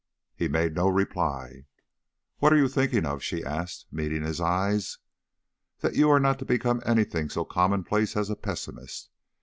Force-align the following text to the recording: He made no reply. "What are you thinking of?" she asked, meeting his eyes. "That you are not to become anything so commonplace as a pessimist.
He 0.35 0.47
made 0.47 0.73
no 0.73 0.87
reply. 0.87 1.67
"What 2.39 2.51
are 2.51 2.55
you 2.57 2.67
thinking 2.67 3.05
of?" 3.05 3.21
she 3.21 3.43
asked, 3.45 3.85
meeting 3.91 4.23
his 4.23 4.41
eyes. 4.41 4.97
"That 5.81 5.93
you 5.95 6.09
are 6.09 6.19
not 6.19 6.39
to 6.39 6.43
become 6.45 6.81
anything 6.87 7.29
so 7.29 7.45
commonplace 7.45 8.17
as 8.17 8.31
a 8.31 8.35
pessimist. 8.35 9.11